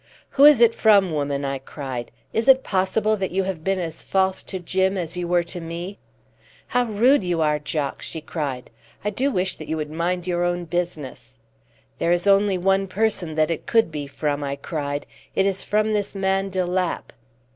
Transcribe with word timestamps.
"Who 0.31 0.45
is 0.45 0.61
it 0.61 0.73
from, 0.73 1.11
woman?" 1.11 1.45
I 1.45 1.59
cried. 1.59 2.09
"Is 2.33 2.47
it 2.47 2.63
possible 2.63 3.15
that 3.17 3.29
you 3.29 3.43
have 3.43 3.63
been 3.63 3.77
as 3.79 4.01
false 4.01 4.41
to 4.41 4.57
Jim 4.57 4.97
as 4.97 5.15
you 5.15 5.27
were 5.27 5.43
to 5.43 5.61
me?" 5.61 5.99
"How 6.69 6.85
rude 6.85 7.23
you 7.23 7.39
are, 7.39 7.59
Jock!" 7.59 8.01
she 8.01 8.19
cried. 8.19 8.71
"I 9.05 9.11
do 9.11 9.29
wish 9.29 9.53
that 9.53 9.67
you 9.67 9.77
would 9.77 9.91
mind 9.91 10.25
your 10.25 10.43
own 10.43 10.65
business." 10.65 11.35
"There 11.99 12.11
is 12.11 12.25
only 12.25 12.57
one 12.57 12.87
person 12.87 13.35
that 13.35 13.51
it 13.51 13.67
could 13.67 13.91
be 13.91 14.07
from," 14.07 14.43
I 14.43 14.55
cried. 14.55 15.05
"It 15.35 15.45
is 15.45 15.63
from 15.63 15.93
this 15.93 16.15
man 16.15 16.49
de 16.49 16.65
Lapp!" 16.65 17.13